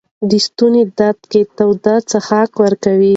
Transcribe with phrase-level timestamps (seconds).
[0.29, 3.09] د ستوني درد کې تودې څښاک ورکړئ.